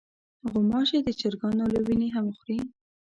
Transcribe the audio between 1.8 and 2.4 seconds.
وینې هم